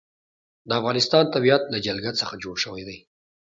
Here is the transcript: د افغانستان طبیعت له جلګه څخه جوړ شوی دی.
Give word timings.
د 0.67 0.69
افغانستان 0.79 1.23
طبیعت 1.35 1.63
له 1.69 1.77
جلګه 1.85 2.11
څخه 2.19 2.33
جوړ 2.43 2.55
شوی 2.63 2.83
دی. 2.89 2.97